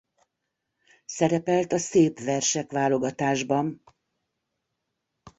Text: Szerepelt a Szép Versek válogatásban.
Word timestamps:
Szerepelt 1.05 1.71
a 1.71 1.77
Szép 1.77 2.19
Versek 2.19 2.71
válogatásban. 2.71 3.83